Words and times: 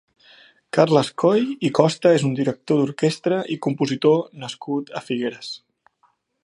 Carles 0.77 1.11
Coll 1.23 1.45
i 1.69 1.71
Costa 1.79 2.13
és 2.21 2.25
un 2.29 2.33
director 2.39 2.81
d'orquestra 2.81 3.39
i 3.57 3.59
compositor 3.67 4.19
nascut 4.45 4.93
a 5.01 5.05
Figueres. 5.11 5.55